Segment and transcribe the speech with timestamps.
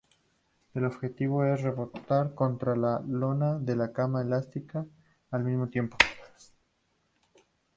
[0.73, 4.83] El objetivo es rebotar contra la lona de la cama elástica
[5.29, 5.95] al mismo tiempo.